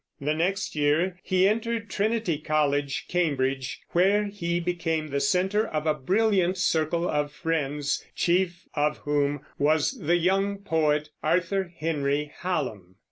[0.19, 5.93] The next year he entered Trinity College, Cambridge, where he became the center of a
[5.93, 12.95] brilliant circle of friends, chief of whom was the young poet Arthur Henry Hallam.